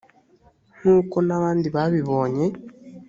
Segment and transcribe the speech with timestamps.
[0.77, 2.45] nk uko n abandi babibonye